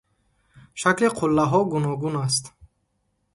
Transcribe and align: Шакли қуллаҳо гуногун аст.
Шакли 0.79 1.07
қуллаҳо 1.17 1.59
гуногун 1.71 2.15
аст. 2.25 2.43